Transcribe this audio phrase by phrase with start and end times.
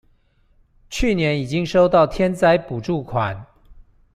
[0.89, 3.45] 去年已經收到天災補助款